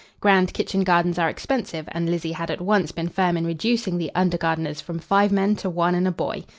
Grand 0.19 0.51
kitchen 0.55 0.83
gardens 0.83 1.19
are 1.19 1.29
expensive, 1.29 1.85
and 1.91 2.09
Lizzie 2.09 2.31
had 2.31 2.49
at 2.49 2.59
once 2.59 2.91
been 2.91 3.07
firm 3.07 3.37
in 3.37 3.45
reducing 3.45 3.99
the 3.99 4.09
under 4.15 4.35
gardeners 4.35 4.81
from 4.81 4.97
five 4.97 5.31
men 5.31 5.55
to 5.57 5.69
one 5.69 5.93
and 5.93 6.07
a 6.07 6.11
boy. 6.11 6.43